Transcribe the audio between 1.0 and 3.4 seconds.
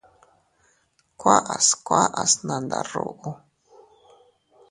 Kuaʼas kuaʼas nnanda ruú.